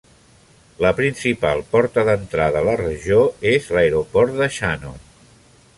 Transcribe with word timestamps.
La 0.83 0.93
principal 0.99 1.61
porta 1.75 2.05
d'entrada 2.09 2.63
a 2.65 2.67
la 2.71 2.75
regió 2.83 3.21
és 3.53 3.69
l'aeroport 3.77 4.37
de 4.41 4.49
Shannon. 4.57 4.99